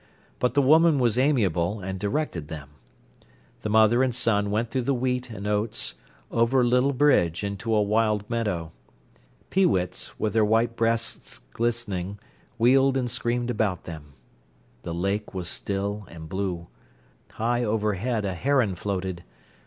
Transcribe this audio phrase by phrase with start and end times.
[0.39, 2.71] But the woman was amiable, and directed them.
[3.61, 5.93] The mother and son went through the wheat and oats,
[6.31, 8.71] over a little bridge into a wild meadow.
[9.51, 12.17] Peewits, with their white breasts glistening,
[12.57, 14.13] wheeled and screamed about them.
[14.81, 16.65] The lake was still and blue.
[17.33, 19.23] High overhead a heron floated.